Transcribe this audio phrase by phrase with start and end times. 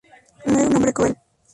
[0.47, 1.15] No era un hombre cruel.